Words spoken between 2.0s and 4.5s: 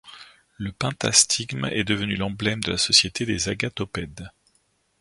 l'emblème de la Société des agathopèdes.